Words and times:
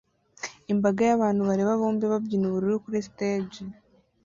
Imbaga 0.73 1.01
y'abantu 1.09 1.41
bareba 1.49 1.79
bombi 1.81 2.05
babyina 2.11 2.45
ubururu 2.47 2.75
kuri 2.83 2.99
stage 3.07 3.61